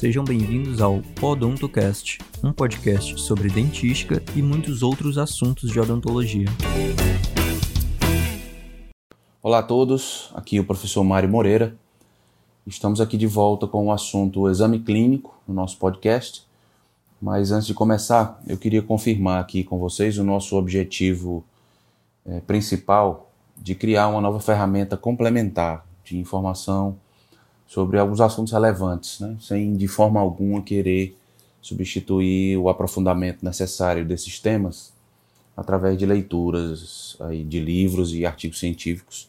Sejam 0.00 0.24
bem-vindos 0.24 0.80
ao 0.80 1.02
Odontocast, 1.20 2.20
um 2.42 2.54
podcast 2.54 3.20
sobre 3.20 3.50
dentística 3.50 4.22
e 4.34 4.40
muitos 4.40 4.82
outros 4.82 5.18
assuntos 5.18 5.70
de 5.70 5.78
odontologia. 5.78 6.46
Olá 9.42 9.58
a 9.58 9.62
todos, 9.62 10.30
aqui 10.34 10.56
é 10.56 10.60
o 10.62 10.64
professor 10.64 11.04
Mário 11.04 11.28
Moreira. 11.28 11.76
Estamos 12.66 12.98
aqui 12.98 13.18
de 13.18 13.26
volta 13.26 13.66
com 13.66 13.88
o 13.88 13.92
assunto 13.92 14.48
exame 14.48 14.80
clínico 14.80 15.38
no 15.46 15.52
nosso 15.52 15.76
podcast. 15.76 16.46
Mas 17.20 17.52
antes 17.52 17.66
de 17.66 17.74
começar, 17.74 18.42
eu 18.46 18.56
queria 18.56 18.80
confirmar 18.80 19.38
aqui 19.38 19.62
com 19.62 19.78
vocês 19.78 20.16
o 20.16 20.24
nosso 20.24 20.56
objetivo 20.56 21.44
é, 22.24 22.40
principal 22.40 23.30
de 23.54 23.74
criar 23.74 24.08
uma 24.08 24.22
nova 24.22 24.40
ferramenta 24.40 24.96
complementar 24.96 25.84
de 26.02 26.16
informação 26.16 26.96
sobre 27.70 28.00
alguns 28.00 28.20
assuntos 28.20 28.52
relevantes, 28.52 29.20
né? 29.20 29.36
sem 29.40 29.76
de 29.76 29.86
forma 29.86 30.18
alguma 30.18 30.60
querer 30.60 31.16
substituir 31.62 32.56
o 32.56 32.68
aprofundamento 32.68 33.44
necessário 33.44 34.04
desses 34.04 34.40
temas 34.40 34.92
através 35.56 35.96
de 35.96 36.04
leituras 36.04 37.16
aí, 37.20 37.44
de 37.44 37.60
livros 37.60 38.12
e 38.12 38.26
artigos 38.26 38.58
científicos 38.58 39.28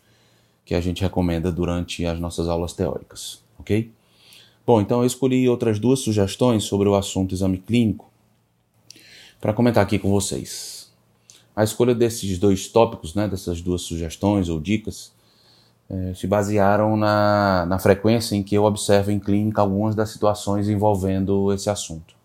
que 0.66 0.74
a 0.74 0.82
gente 0.82 1.04
recomenda 1.04 1.52
durante 1.52 2.04
as 2.04 2.20
nossas 2.20 2.48
aulas 2.48 2.74
teóricas, 2.74 3.44
ok? 3.60 3.92
Bom, 4.66 4.82
então 4.82 5.02
eu 5.02 5.06
escolhi 5.06 5.48
outras 5.48 5.78
duas 5.78 6.00
sugestões 6.00 6.64
sobre 6.64 6.90
o 6.90 6.96
assunto 6.96 7.36
exame 7.36 7.60
clínico 7.60 8.10
para 9.40 9.54
comentar 9.54 9.84
aqui 9.84 10.00
com 10.00 10.10
vocês. 10.10 10.92
A 11.56 11.64
escolha 11.64 11.94
desses 11.94 12.40
dois 12.40 12.68
tópicos, 12.70 13.14
né, 13.14 13.28
dessas 13.28 13.62
duas 13.62 13.84
sugestões 13.84 14.50
ou 14.50 14.60
dicas, 14.60 15.14
é, 15.92 16.14
se 16.14 16.26
basearam 16.26 16.96
na, 16.96 17.66
na 17.66 17.78
frequência 17.78 18.34
em 18.34 18.42
que 18.42 18.56
eu 18.56 18.64
observo 18.64 19.12
em 19.12 19.20
clínica 19.20 19.60
algumas 19.60 19.94
das 19.94 20.10
situações 20.10 20.70
envolvendo 20.70 21.52
esse 21.52 21.70
assunto. 21.70 22.16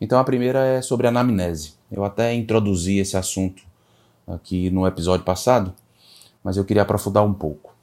Então 0.00 0.20
a 0.20 0.24
primeira 0.24 0.64
é 0.64 0.80
sobre 0.80 1.08
anamnese. 1.08 1.74
Eu 1.90 2.04
até 2.04 2.32
introduzi 2.32 2.98
esse 2.98 3.16
assunto 3.16 3.64
aqui 4.26 4.70
no 4.70 4.86
episódio 4.86 5.24
passado, 5.24 5.74
mas 6.44 6.56
eu 6.56 6.64
queria 6.64 6.82
aprofundar 6.82 7.24
um 7.24 7.34
pouco. 7.34 7.74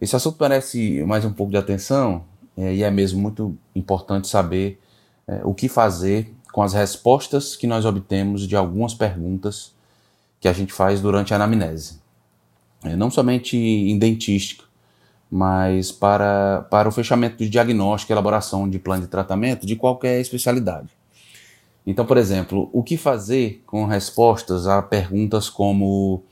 Esse 0.00 0.14
assunto 0.14 0.36
merece 0.40 1.02
mais 1.04 1.24
um 1.24 1.32
pouco 1.32 1.50
de 1.50 1.58
atenção 1.58 2.24
é, 2.56 2.72
e 2.72 2.82
é 2.84 2.90
mesmo 2.92 3.20
muito 3.20 3.56
importante 3.74 4.28
saber 4.28 4.80
é, 5.26 5.40
o 5.42 5.52
que 5.52 5.68
fazer 5.68 6.32
com 6.52 6.62
as 6.62 6.72
respostas 6.72 7.56
que 7.56 7.66
nós 7.66 7.84
obtemos 7.84 8.46
de 8.46 8.54
algumas 8.54 8.94
perguntas 8.94 9.74
que 10.38 10.46
a 10.46 10.52
gente 10.52 10.72
faz 10.72 11.00
durante 11.00 11.32
a 11.32 11.36
anamnese 11.36 12.03
não 12.96 13.10
somente 13.10 13.56
em 13.56 13.98
dentística, 13.98 14.64
mas 15.30 15.90
para, 15.90 16.66
para 16.70 16.88
o 16.88 16.92
fechamento 16.92 17.38
de 17.38 17.48
diagnóstico 17.48 18.12
e 18.12 18.14
elaboração 18.14 18.68
de 18.68 18.78
plano 18.78 19.02
de 19.02 19.08
tratamento 19.08 19.66
de 19.66 19.74
qualquer 19.74 20.20
especialidade. 20.20 20.88
Então, 21.86 22.06
por 22.06 22.16
exemplo, 22.16 22.70
o 22.72 22.82
que 22.82 22.96
fazer 22.96 23.62
com 23.66 23.84
respostas 23.84 24.66
a 24.66 24.80
perguntas 24.80 25.50
como 25.50 26.22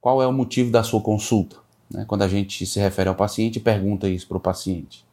qual 0.00 0.22
é 0.22 0.26
o 0.26 0.32
motivo 0.32 0.70
da 0.70 0.82
sua 0.82 1.00
consulta? 1.00 1.56
Né? 1.90 2.04
Quando 2.06 2.22
a 2.22 2.28
gente 2.28 2.66
se 2.66 2.78
refere 2.78 3.08
ao 3.08 3.14
paciente, 3.14 3.60
pergunta 3.60 4.08
isso 4.08 4.26
para 4.26 4.36
o 4.36 4.40
paciente. 4.40 5.04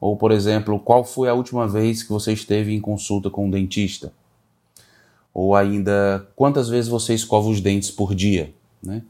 Ou, 0.00 0.16
por 0.16 0.30
exemplo, 0.30 0.78
qual 0.78 1.04
foi 1.04 1.28
a 1.28 1.34
última 1.34 1.66
vez 1.66 2.02
que 2.02 2.10
você 2.10 2.32
esteve 2.32 2.74
em 2.74 2.80
consulta 2.80 3.30
com 3.30 3.46
um 3.46 3.50
dentista? 3.50 4.12
Ou 5.32 5.56
ainda, 5.56 6.28
quantas 6.36 6.68
vezes 6.68 6.88
você 6.88 7.14
escova 7.14 7.48
os 7.48 7.60
dentes 7.60 7.90
por 7.90 8.14
dia? 8.14 8.52
Né? 8.82 9.02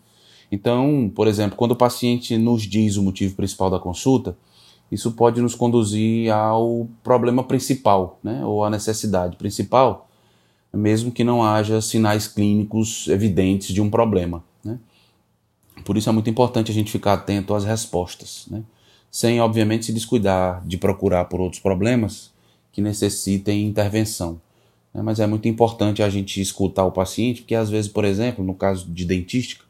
Então, 0.54 1.10
por 1.12 1.26
exemplo, 1.26 1.56
quando 1.56 1.72
o 1.72 1.76
paciente 1.76 2.38
nos 2.38 2.62
diz 2.62 2.96
o 2.96 3.02
motivo 3.02 3.34
principal 3.34 3.68
da 3.68 3.80
consulta, 3.80 4.36
isso 4.90 5.10
pode 5.10 5.40
nos 5.40 5.52
conduzir 5.52 6.32
ao 6.32 6.86
problema 7.02 7.42
principal, 7.42 8.20
né, 8.22 8.44
ou 8.44 8.62
à 8.62 8.70
necessidade 8.70 9.36
principal, 9.36 10.08
mesmo 10.72 11.10
que 11.10 11.24
não 11.24 11.42
haja 11.42 11.80
sinais 11.80 12.28
clínicos 12.28 13.08
evidentes 13.08 13.74
de 13.74 13.80
um 13.80 13.90
problema. 13.90 14.44
Né. 14.64 14.78
Por 15.84 15.96
isso 15.96 16.08
é 16.08 16.12
muito 16.12 16.30
importante 16.30 16.70
a 16.70 16.74
gente 16.74 16.92
ficar 16.92 17.14
atento 17.14 17.52
às 17.52 17.64
respostas, 17.64 18.46
né, 18.48 18.62
sem, 19.10 19.40
obviamente, 19.40 19.86
se 19.86 19.92
descuidar 19.92 20.64
de 20.64 20.78
procurar 20.78 21.24
por 21.24 21.40
outros 21.40 21.60
problemas 21.60 22.30
que 22.70 22.80
necessitem 22.80 23.66
intervenção. 23.66 24.40
Né. 24.92 25.02
Mas 25.02 25.18
é 25.18 25.26
muito 25.26 25.48
importante 25.48 26.00
a 26.00 26.08
gente 26.08 26.40
escutar 26.40 26.84
o 26.84 26.92
paciente, 26.92 27.42
porque 27.42 27.56
às 27.56 27.70
vezes, 27.70 27.90
por 27.90 28.04
exemplo, 28.04 28.44
no 28.44 28.54
caso 28.54 28.88
de 28.88 29.04
dentística, 29.04 29.64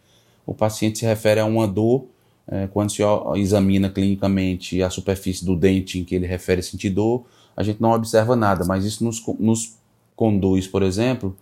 o 0.47 0.55
paciente 0.55 0.99
se 0.99 1.06
refere 1.06 1.41
a 1.41 1.44
uma 1.44 1.66
dor 1.66 2.06
é, 2.47 2.66
quando 2.66 2.91
se 2.91 3.03
examina 3.37 3.88
clinicamente 3.88 4.82
a 4.82 4.91
superfície 4.91 5.44
do 5.44 5.56
dente 5.56 5.99
em 5.99 6.05
que 6.05 6.15
ele 6.15 6.27
refere 6.27 6.62
sentir 6.62 6.91
dor, 6.91 7.25
a 7.56 7.62
gente 7.62 7.81
não 7.81 7.93
observa 7.93 8.37
nada, 8.37 8.65
mas 8.65 8.84
isso 8.84 9.04
nos, 9.04 9.25
nos 9.38 9.77
conduz, 10.15 10.66
por 10.66 10.83
exemplo, 10.83 11.37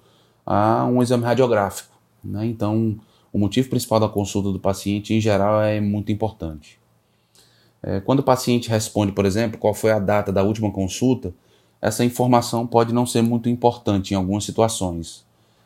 a 0.47 0.85
um 0.85 1.03
exame 1.03 1.25
radiográfico. 1.25 1.93
Né? 2.23 2.47
Então, 2.47 2.97
o 3.33 3.39
motivo 3.39 3.69
principal 3.69 3.99
da 3.99 4.09
consulta 4.09 4.53
do 4.53 4.61
paciente, 4.61 5.15
em 5.15 5.21
geral, 5.21 5.63
é 5.63 5.81
muito 5.81 6.13
importante. 6.13 6.79
É, 7.83 8.01
quando 8.01 8.21
o 8.21 8.23
paciente 8.23 8.69
responde, 8.69 9.13
por 9.13 9.25
exemplo, 9.25 9.59
qual 9.59 9.75
foi 9.75 9.91
a 9.91 9.99
data 9.99 10.33
da 10.33 10.43
última 10.43 10.71
consulta, 10.71 11.35
essa 11.81 12.05
informação 12.05 12.65
pode 12.65 12.93
não 12.95 13.05
ser 13.05 13.23
muito 13.23 13.49
importante 13.49 14.13
em 14.13 14.17
algumas 14.17 14.45
situações, 14.45 15.25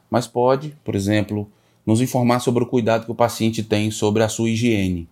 mas 0.08 0.26
pode, 0.26 0.75
por 0.82 0.94
exemplo, 0.94 1.50
nos 1.86 2.00
informar 2.00 2.41
sobre 2.41 2.64
o 2.64 2.66
cuidado 2.66 3.04
que 3.04 3.12
o 3.12 3.14
paciente 3.14 3.62
tem 3.62 3.92
sobre 3.92 4.24
a 4.24 4.28
sua 4.28 4.50
higiene, 4.50 5.08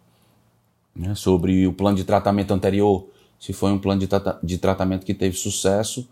né, 0.95 1.15
sobre 1.15 1.67
o 1.69 1.73
plano 1.73 1.97
de 1.97 2.03
tratamento 2.03 2.53
anterior, 2.53 3.07
se 3.39 3.53
foi 3.53 3.71
um 3.71 3.79
plano 3.79 4.01
de, 4.01 4.09
tra 4.09 4.39
de 4.43 4.59
tratamento 4.59 5.07
que 5.07 5.15
teve 5.15 5.37
sucesso, 5.37 6.09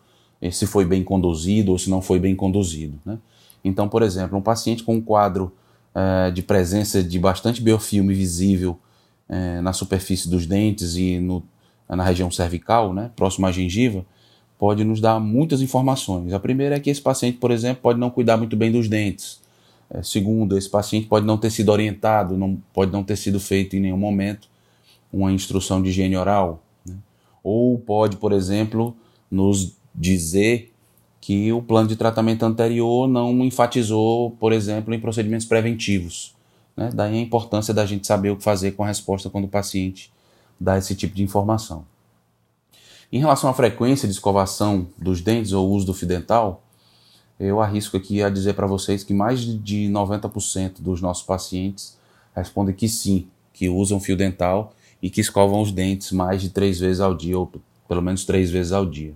se 0.50 0.66
foi 0.66 0.84
bem 0.84 1.02
conduzido 1.02 1.72
ou 1.72 1.78
se 1.78 1.88
não 1.88 2.02
foi 2.02 2.18
bem 2.18 2.34
conduzido. 2.34 2.98
Né? 3.04 3.18
Então, 3.64 3.88
por 3.88 4.02
exemplo, 4.02 4.36
um 4.36 4.42
paciente 4.42 4.82
com 4.82 4.96
um 4.96 5.00
quadro 5.00 5.52
é, 5.94 6.30
de 6.30 6.42
presença 6.42 7.02
de 7.02 7.18
bastante 7.18 7.62
biofilme 7.62 8.12
visível 8.12 8.78
é, 9.28 9.60
na 9.60 9.72
superfície 9.72 10.28
dos 10.28 10.46
dentes 10.46 10.96
e 10.96 11.18
no, 11.20 11.44
na 11.88 12.02
região 12.02 12.30
cervical, 12.30 12.92
né, 12.92 13.10
próximo 13.14 13.46
à 13.46 13.52
gengiva, 13.52 14.04
pode 14.58 14.84
nos 14.84 15.00
dar 15.00 15.20
muitas 15.20 15.60
informações. 15.60 16.32
A 16.32 16.40
primeira 16.40 16.76
é 16.76 16.80
que 16.80 16.90
esse 16.90 17.00
paciente, 17.00 17.38
por 17.38 17.50
exemplo, 17.52 17.82
pode 17.82 18.00
não 18.00 18.10
cuidar 18.10 18.36
muito 18.36 18.56
bem 18.56 18.70
dos 18.70 18.88
dentes 18.88 19.41
é, 19.92 20.03
segundo, 20.03 20.56
esse 20.56 20.70
paciente 20.70 21.06
pode 21.06 21.26
não 21.26 21.36
ter 21.36 21.50
sido 21.50 21.70
orientado, 21.70 22.36
não, 22.36 22.56
pode 22.72 22.91
não 22.91 23.04
ter 23.04 23.16
sido 23.16 23.38
feito 23.38 23.76
em 23.76 23.80
nenhum 23.80 23.98
momento 23.98 24.48
uma 25.12 25.30
instrução 25.30 25.82
de 25.82 25.91
higiene 25.91 26.16
oral. 26.16 26.62
Né? 26.86 26.97
Ou 27.44 27.78
pode, 27.78 28.16
por 28.16 28.32
exemplo, 28.32 28.97
nos 29.31 29.76
dizer 29.94 30.72
que 31.20 31.52
o 31.52 31.60
plano 31.60 31.88
de 31.88 31.94
tratamento 31.94 32.42
anterior 32.44 33.06
não 33.06 33.44
enfatizou, 33.44 34.31
por 34.32 34.52
exemplo, 34.52 34.94
em 34.94 34.98
procedimentos 34.98 35.47
preventivos. 35.47 36.34
Né? 36.75 36.91
Daí 36.94 37.19
a 37.19 37.20
importância 37.20 37.75
da 37.75 37.84
gente 37.84 38.06
saber 38.06 38.31
o 38.31 38.36
que 38.36 38.42
fazer 38.42 38.72
com 38.72 38.82
a 38.82 38.86
resposta 38.86 39.28
quando 39.28 39.44
o 39.44 39.48
paciente 39.48 40.10
dá 40.58 40.78
esse 40.78 40.94
tipo 40.94 41.14
de 41.14 41.22
informação. 41.22 41.84
Em 43.12 43.19
relação 43.19 43.50
à 43.50 43.52
frequência 43.52 44.08
de 44.08 44.14
escovação 44.14 44.88
dos 44.97 45.20
dentes 45.20 45.52
ou 45.52 45.70
uso 45.70 45.84
do 45.84 45.92
fio 45.92 46.08
dental, 46.08 46.62
eu 47.42 47.60
arrisco 47.60 47.97
aqui 47.97 48.22
a 48.22 48.30
dizer 48.30 48.54
para 48.54 48.66
vocês 48.66 49.03
que 49.03 49.12
mais 49.12 49.41
de 49.41 49.88
90% 49.88 50.80
dos 50.80 51.00
nossos 51.00 51.25
pacientes 51.25 51.98
respondem 52.34 52.75
que 52.75 52.88
sim, 52.88 53.28
que 53.53 53.69
usam 53.69 53.98
fio 53.98 54.16
dental 54.16 54.72
e 55.03 55.10
que 55.10 55.20
escovam 55.20 55.60
os 55.60 55.72
dentes 55.72 56.12
mais 56.12 56.41
de 56.41 56.50
três 56.50 56.78
vezes 56.78 57.00
ao 57.00 57.14
dia, 57.14 57.38
ou 57.38 57.50
pelo 57.88 58.00
menos 58.00 58.25
três 58.25 58.50
vezes 58.50 58.72
ao 58.72 58.86
dia. 58.86 59.14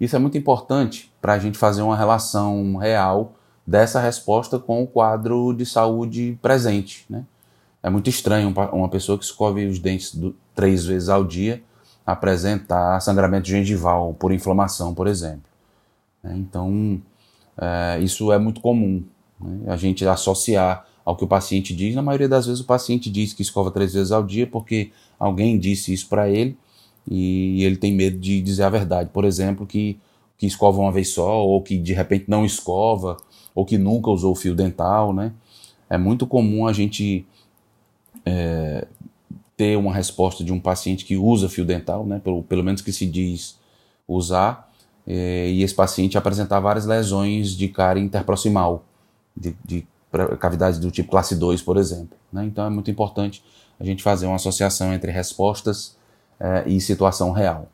Isso 0.00 0.16
é 0.16 0.18
muito 0.18 0.36
importante 0.36 1.12
para 1.20 1.34
a 1.34 1.38
gente 1.38 1.56
fazer 1.56 1.82
uma 1.82 1.96
relação 1.96 2.76
real 2.76 3.34
dessa 3.66 4.00
resposta 4.00 4.58
com 4.58 4.82
o 4.82 4.86
quadro 4.86 5.52
de 5.52 5.64
saúde 5.64 6.38
presente. 6.42 7.04
Né? 7.08 7.24
É 7.82 7.88
muito 7.88 8.10
estranho 8.10 8.52
uma 8.72 8.88
pessoa 8.88 9.16
que 9.16 9.24
escove 9.24 9.66
os 9.66 9.78
dentes 9.78 10.14
do, 10.14 10.34
três 10.54 10.84
vezes 10.84 11.08
ao 11.08 11.24
dia 11.24 11.62
apresentar 12.04 12.98
sangramento 13.00 13.46
gengival 13.46 14.14
por 14.14 14.32
inflamação, 14.32 14.94
por 14.94 15.06
exemplo. 15.06 15.42
Né? 16.22 16.34
Então, 16.36 17.00
é, 17.60 17.98
isso 18.00 18.30
é 18.32 18.38
muito 18.38 18.60
comum, 18.60 19.02
né? 19.40 19.72
a 19.72 19.76
gente 19.76 20.06
associar 20.06 20.86
ao 21.04 21.16
que 21.16 21.24
o 21.24 21.28
paciente 21.28 21.74
diz. 21.74 21.94
Na 21.94 22.02
maioria 22.02 22.28
das 22.28 22.46
vezes, 22.46 22.60
o 22.60 22.66
paciente 22.66 23.10
diz 23.10 23.32
que 23.32 23.42
escova 23.42 23.70
três 23.70 23.94
vezes 23.94 24.12
ao 24.12 24.22
dia 24.22 24.46
porque 24.46 24.92
alguém 25.18 25.58
disse 25.58 25.92
isso 25.92 26.08
para 26.08 26.28
ele 26.28 26.56
e 27.10 27.64
ele 27.64 27.76
tem 27.76 27.92
medo 27.92 28.18
de 28.18 28.40
dizer 28.40 28.64
a 28.64 28.70
verdade. 28.70 29.10
Por 29.12 29.24
exemplo, 29.24 29.66
que, 29.66 29.98
que 30.36 30.46
escova 30.46 30.80
uma 30.80 30.92
vez 30.92 31.08
só, 31.08 31.44
ou 31.44 31.62
que 31.62 31.78
de 31.78 31.94
repente 31.94 32.26
não 32.28 32.44
escova, 32.44 33.16
ou 33.54 33.64
que 33.64 33.78
nunca 33.78 34.10
usou 34.10 34.34
fio 34.34 34.54
dental. 34.54 35.12
Né? 35.12 35.32
É 35.88 35.96
muito 35.96 36.26
comum 36.26 36.66
a 36.66 36.72
gente 36.72 37.26
é, 38.24 38.86
ter 39.56 39.76
uma 39.76 39.92
resposta 39.92 40.44
de 40.44 40.52
um 40.52 40.60
paciente 40.60 41.04
que 41.04 41.16
usa 41.16 41.48
fio 41.48 41.64
dental, 41.64 42.06
né? 42.06 42.20
pelo, 42.22 42.42
pelo 42.42 42.62
menos 42.62 42.82
que 42.82 42.92
se 42.92 43.06
diz 43.06 43.58
usar, 44.06 44.67
e 45.10 45.62
esse 45.62 45.74
paciente 45.74 46.18
apresentar 46.18 46.60
várias 46.60 46.84
lesões 46.84 47.52
de 47.52 47.68
cárie 47.68 48.02
interproximal, 48.02 48.84
de, 49.34 49.56
de 49.64 49.86
cavidades 50.38 50.78
do 50.78 50.90
tipo 50.90 51.10
classe 51.10 51.34
2, 51.34 51.62
por 51.62 51.78
exemplo. 51.78 52.16
Né? 52.32 52.44
Então 52.44 52.66
é 52.66 52.70
muito 52.70 52.90
importante 52.90 53.42
a 53.80 53.84
gente 53.84 54.02
fazer 54.02 54.26
uma 54.26 54.36
associação 54.36 54.92
entre 54.92 55.10
respostas 55.10 55.96
é, 56.38 56.64
e 56.66 56.80
situação 56.80 57.32
real. 57.32 57.68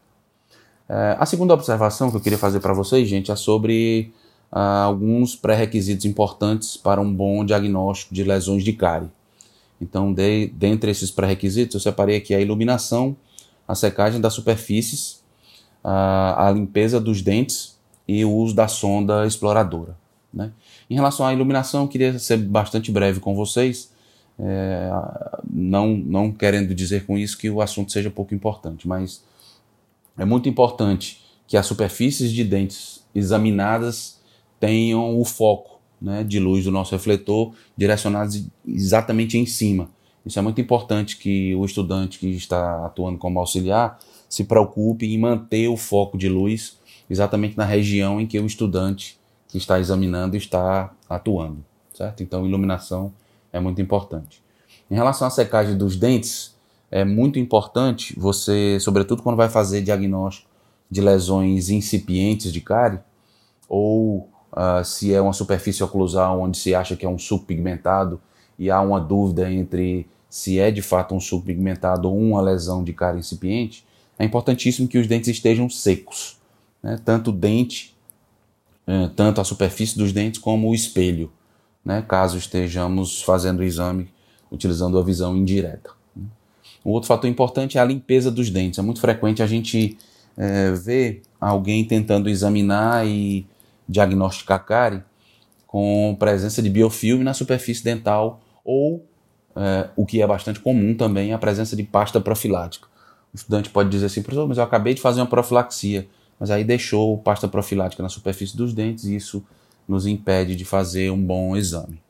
É, 0.89 1.17
a 1.19 1.27
segunda 1.27 1.55
observação 1.55 2.11
que 2.11 2.17
eu 2.17 2.21
queria 2.21 2.39
fazer 2.39 2.61
para 2.61 2.73
vocês, 2.73 3.09
gente, 3.09 3.33
é 3.33 3.37
sobre 3.37 4.13
ah, 4.53 4.83
alguns 4.83 5.35
pré-requisitos 5.35 6.05
importantes 6.05 6.77
para 6.77 7.01
um 7.01 7.13
bom 7.13 7.45
diagnóstico 7.45 8.15
de 8.15 8.23
lesões 8.23 8.63
de 8.63 8.73
cárie. 8.73 9.11
Então, 9.81 10.13
de, 10.13 10.47
dentre 10.49 10.91
esses 10.91 11.11
pré-requisitos, 11.11 11.75
eu 11.75 11.81
separei 11.81 12.17
aqui 12.17 12.35
a 12.35 12.41
iluminação, 12.41 13.17
a 13.67 13.75
secagem 13.75 14.21
das 14.21 14.35
superfícies, 14.35 15.24
a, 15.85 16.51
limpeza 16.51 16.99
dos 16.99 17.21
dentes 17.21 17.79
e 18.09 18.25
o 18.25 18.33
uso 18.33 18.55
da 18.55 18.67
sonda 18.67 19.27
exploradora. 19.27 19.97
Né? 20.33 20.51
Em 20.89 20.95
relação 20.95 21.27
à 21.27 21.33
iluminação, 21.33 21.87
queria 21.87 22.19
ser 22.19 22.39
bastante 22.39 22.91
breve 22.91 23.21
com 23.21 23.35
vocês, 23.35 23.93
é, 24.39 24.91
não, 25.49 25.97
não 25.97 26.33
querendo 26.33 26.75
dizer 26.75 27.07
com 27.07 27.17
isso 27.19 27.39
que 27.39 27.51
o 27.51 27.61
assunto 27.61 27.93
seja 27.93 28.11
pouco 28.11 28.35
importante, 28.35 28.89
mas 28.89 29.23
é 30.19 30.25
muito 30.25 30.49
importante 30.49 31.23
que 31.47 31.57
as 31.57 31.67
superfícies 31.67 32.33
de 32.33 32.43
dentes 32.43 33.05
examinadas 33.15 34.19
tenham 34.59 35.21
o 35.21 35.25
foco 35.25 35.79
né, 36.01 36.25
de 36.25 36.41
luz 36.41 36.65
do 36.65 36.71
nosso 36.71 36.95
refletor 36.95 37.55
direcionados 37.77 38.47
exatamente 38.67 39.39
em 39.39 39.47
cima. 39.47 39.89
Isso 40.25 40.39
é 40.39 40.43
muito 40.43 40.61
importante 40.61 41.19
que 41.19 41.55
o 41.55 41.65
estudante 41.65 42.19
que 42.19 42.29
está 42.31 42.87
atuando 42.87 43.19
como 43.19 43.39
auxiliar 43.39 43.99
se 44.29 44.45
preocupe 44.45 45.07
em 45.07 45.19
manter 45.19 45.69
o 45.69 45.77
foco 45.77 46.17
de 46.17 46.29
luz 46.29 46.79
exatamente 47.09 47.57
na 47.57 47.65
região 47.65 48.21
em 48.21 48.27
que 48.27 48.39
o 48.39 48.47
estudante 48.47 49.19
que 49.49 49.59
está 49.59 49.79
examinando 49.79 50.37
está 50.37 50.93
atuando, 51.09 51.65
certo? 51.93 52.23
Então, 52.23 52.47
iluminação 52.47 53.13
é 53.53 53.61
muito 53.61 53.81
importante. 53.81 54.43
Em 54.91 54.95
relação 54.95 55.29
à 55.29 55.31
secagem 55.31 55.77
dos 55.77 55.97
dentes, 55.97 56.55
é 56.91 57.05
muito 57.05 57.39
importante 57.39 58.19
você, 58.19 58.79
sobretudo 58.81 59.23
quando 59.23 59.37
vai 59.37 59.49
fazer 59.49 59.83
diagnóstico 59.83 60.49
de 60.91 61.01
lesões 61.01 61.69
incipientes 61.69 62.53
de 62.53 62.61
cárie, 62.61 62.99
ou 63.69 64.29
uh, 64.53 64.85
se 64.85 65.13
é 65.13 65.21
uma 65.21 65.33
superfície 65.33 65.83
oclusal 65.83 66.41
onde 66.41 66.59
se 66.59 66.75
acha 66.75 66.97
que 66.97 67.05
é 67.05 67.09
um 67.09 67.19
subpigmentado 67.19 68.21
e 68.59 68.71
há 68.71 68.81
uma 68.81 69.01
dúvida 69.01 69.51
entre 69.51 70.07
se 70.29 70.59
é 70.59 70.71
de 70.71 70.83
fato 70.83 71.15
um 71.15 71.21
subpigmentado 71.21 72.09
ou 72.09 72.19
uma 72.19 72.41
lesão 72.41 72.83
de 72.83 72.93
cárie 72.93 73.21
incipiente, 73.21 73.85
é 74.19 74.25
importantíssimo 74.25 74.89
que 74.89 74.99
os 74.99 75.07
dentes 75.07 75.29
estejam 75.29 75.71
secos, 75.71 76.39
né? 76.83 77.01
tanto 77.05 77.31
o 77.31 77.33
dente, 77.33 77.95
eh, 78.87 79.11
tanto 79.15 79.41
a 79.41 79.45
superfície 79.45 79.97
dos 79.97 80.13
dentes 80.13 80.41
como 80.41 80.69
o 80.69 80.75
espelho, 80.75 81.33
né? 81.85 82.03
caso 82.03 82.37
estejamos 82.37 83.23
fazendo 83.23 83.61
o 83.61 83.63
exame 83.63 84.09
utilizando 84.51 84.99
a 84.99 85.03
visão 85.03 85.37
indireta. 85.37 85.91
Um 86.85 86.91
outro 86.91 87.09
fator 87.09 87.31
importante 87.31 87.79
é 87.79 87.81
a 87.81 87.85
limpeza 87.85 88.31
dos 88.31 88.51
dentes. 88.51 88.79
É 88.79 88.83
muito 88.83 89.01
frequente 89.01 89.43
a 89.43 89.47
gente 89.47 89.97
é, 90.37 90.73
ver 90.73 91.23
alguém 91.41 91.85
tentando 91.85 92.29
examinar 92.29 93.07
e 93.07 93.47
diagnosticar 93.89 94.65
cárie 94.65 95.03
com 95.67 96.15
presença 96.19 96.63
de 96.63 96.69
biofilme 96.69 97.25
na 97.25 97.35
superfície 97.35 97.83
dental 97.83 98.41
ou, 98.65 99.05
é, 99.55 99.89
o 99.95 100.07
que 100.07 100.23
é 100.23 100.27
bastante 100.27 100.61
comum 100.61 100.95
também, 100.95 101.33
a 101.33 101.39
presença 101.39 101.77
de 101.77 101.83
pasta 101.83 102.21
profilática. 102.21 102.89
O 103.33 103.37
estudante 103.37 103.69
pode 103.71 103.91
dizer 103.91 104.07
assim, 104.07 104.23
professor, 104.23 104.49
mas 104.49 104.59
eu 104.59 104.65
acabei 104.65 104.95
de 104.95 105.01
fazer 105.01 105.21
uma 105.21 105.27
profilaxia, 105.27 106.09
mas 106.39 106.51
aí 106.51 106.65
deixou 106.65 107.19
pasta 107.19 107.47
profilática 107.47 108.03
na 108.03 108.09
superfície 108.09 108.57
dos 108.57 108.73
dentes 108.73 109.05
e 109.05 109.17
isso 109.17 109.45
nos 109.87 110.07
impede 110.07 110.57
de 110.57 110.65
fazer 110.65 111.11
um 111.11 111.21
bom 111.21 111.57
exame. 111.57 112.01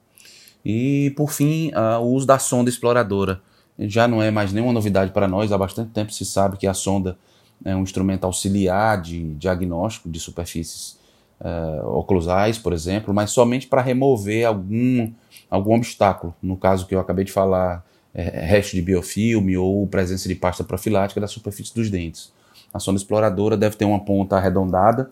E, 0.64 1.12
por 1.16 1.32
fim, 1.32 1.70
o 2.00 2.06
uso 2.06 2.26
da 2.26 2.38
sonda 2.38 2.70
exploradora. 2.70 3.40
Já 3.78 4.06
não 4.06 4.22
é 4.22 4.30
mais 4.30 4.52
nenhuma 4.52 4.72
novidade 4.72 5.10
para 5.12 5.26
nós, 5.26 5.50
há 5.50 5.58
bastante 5.58 5.90
tempo 5.90 6.12
se 6.12 6.24
sabe 6.24 6.56
que 6.56 6.66
a 6.66 6.72
sonda 6.72 7.18
é 7.64 7.74
um 7.74 7.82
instrumento 7.82 8.24
auxiliar 8.24 9.00
de 9.00 9.34
diagnóstico 9.34 10.08
de 10.08 10.20
superfícies 10.20 10.96
uh, 11.40 11.88
oclusais, 11.88 12.58
por 12.58 12.72
exemplo, 12.72 13.12
mas 13.12 13.30
somente 13.30 13.66
para 13.66 13.82
remover 13.82 14.46
algum, 14.46 15.12
algum 15.50 15.74
obstáculo. 15.74 16.34
No 16.42 16.56
caso 16.56 16.86
que 16.86 16.94
eu 16.94 17.00
acabei 17.00 17.24
de 17.24 17.32
falar, 17.32 17.84
é, 18.14 18.44
resto 18.44 18.76
de 18.76 18.82
biofilme 18.82 19.56
ou 19.56 19.86
presença 19.86 20.28
de 20.28 20.34
pasta 20.34 20.62
profilática 20.62 21.20
da 21.20 21.26
superfície 21.26 21.74
dos 21.74 21.90
dentes. 21.90 22.32
A 22.72 22.78
sonda 22.78 22.98
exploradora 22.98 23.56
deve 23.56 23.76
ter 23.76 23.84
uma 23.84 24.00
ponta 24.00 24.36
arredondada 24.36 25.10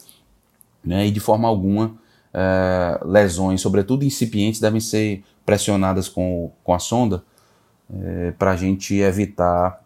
né, 0.84 1.06
e 1.06 1.10
de 1.10 1.20
forma 1.20 1.48
alguma 1.48 1.94
é, 2.32 3.00
lesões, 3.04 3.60
sobretudo 3.60 4.04
incipientes, 4.04 4.60
devem 4.60 4.80
ser 4.80 5.22
pressionadas 5.44 6.08
com, 6.08 6.50
com 6.62 6.72
a 6.72 6.78
sonda 6.78 7.22
é, 7.92 8.30
para 8.32 8.52
a 8.52 8.56
gente 8.56 8.96
evitar 8.96 9.82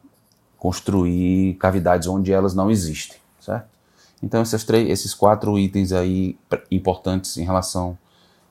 construir 0.59 1.55
cavidades 1.55 2.07
onde 2.09 2.33
elas 2.33 2.55
não 2.55 2.71
existem, 2.71 3.19
certo? 3.41 3.76
Então 4.23 4.43
esses, 4.43 4.65
três, 4.65 4.89
esses 4.89 5.15
quatro 5.15 5.59
itens 5.59 5.93
aí 5.93 6.39
importantes 6.71 7.37
em 7.37 7.45
relação 7.45 7.99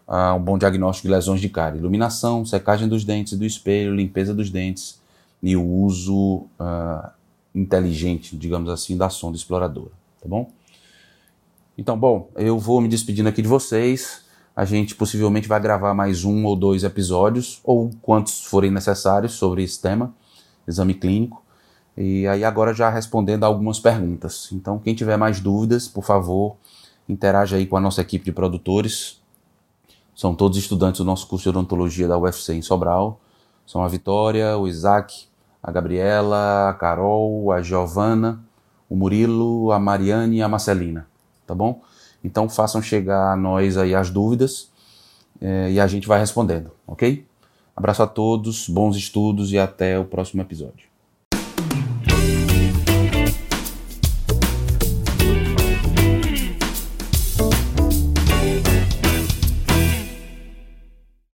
a 0.07 0.33
um 0.33 0.41
bom 0.41 0.57
diagnóstico 0.57 1.07
de 1.07 1.13
lesões 1.13 1.41
de 1.41 1.49
cárie: 1.49 1.79
iluminação, 1.79 2.45
secagem 2.45 2.87
dos 2.87 3.03
dentes 3.03 3.37
do 3.37 3.45
espelho, 3.45 3.95
limpeza 3.95 4.33
dos 4.33 4.49
dentes 4.49 5.01
e 5.41 5.55
o 5.55 5.63
uso 5.63 6.47
uh, 6.59 7.09
inteligente, 7.53 8.35
digamos 8.35 8.69
assim, 8.69 8.97
da 8.97 9.09
sonda 9.09 9.37
exploradora, 9.37 9.91
tá 10.21 10.27
bom? 10.27 10.51
Então, 11.77 11.97
bom, 11.97 12.29
eu 12.35 12.57
vou 12.57 12.79
me 12.81 12.87
despedindo 12.87 13.29
aqui 13.29 13.41
de 13.41 13.47
vocês. 13.47 14.23
A 14.55 14.63
gente 14.63 14.95
possivelmente 14.95 15.47
vai 15.47 15.59
gravar 15.59 15.93
mais 15.93 16.23
um 16.23 16.45
ou 16.45 16.55
dois 16.55 16.83
episódios, 16.85 17.59
ou 17.63 17.91
quantos 18.01 18.45
forem 18.45 18.71
necessários, 18.71 19.33
sobre 19.33 19.63
esse 19.63 19.81
tema, 19.81 20.15
exame 20.65 20.93
clínico. 20.93 21.44
E 21.97 22.27
aí, 22.27 22.43
agora 22.43 22.73
já 22.73 22.89
respondendo 22.89 23.43
algumas 23.43 23.79
perguntas. 23.79 24.49
Então, 24.51 24.79
quem 24.79 24.93
tiver 24.93 25.17
mais 25.17 25.39
dúvidas, 25.39 25.87
por 25.87 26.03
favor, 26.03 26.57
interaja 27.07 27.55
aí 27.55 27.65
com 27.65 27.77
a 27.77 27.81
nossa 27.81 28.01
equipe 28.01 28.25
de 28.25 28.31
produtores. 28.31 29.21
São 30.15 30.35
todos 30.35 30.57
estudantes 30.57 30.99
do 30.99 31.05
nosso 31.05 31.27
curso 31.27 31.43
de 31.43 31.49
odontologia 31.49 32.07
da 32.07 32.17
UFC 32.17 32.53
em 32.53 32.61
Sobral. 32.61 33.19
São 33.65 33.83
a 33.83 33.87
Vitória, 33.87 34.57
o 34.57 34.67
Isaac, 34.67 35.27
a 35.61 35.71
Gabriela, 35.71 36.69
a 36.69 36.73
Carol, 36.73 37.51
a 37.51 37.61
Giovana, 37.61 38.43
o 38.89 38.95
Murilo, 38.95 39.71
a 39.71 39.79
Mariane 39.79 40.37
e 40.37 40.41
a 40.41 40.47
Marcelina 40.47 41.07
tá 41.45 41.53
bom? 41.53 41.81
Então 42.23 42.49
façam 42.49 42.81
chegar 42.81 43.31
a 43.31 43.35
nós 43.35 43.77
aí 43.77 43.93
as 43.93 44.09
dúvidas 44.09 44.71
é, 45.39 45.71
e 45.71 45.79
a 45.79 45.87
gente 45.87 46.07
vai 46.07 46.19
respondendo, 46.19 46.71
ok? 46.87 47.25
Abraço 47.75 48.03
a 48.03 48.07
todos, 48.07 48.69
bons 48.69 48.95
estudos 48.95 49.51
e 49.51 49.59
até 49.59 49.99
o 49.99 50.05
próximo 50.05 50.41
episódio. 50.41 50.94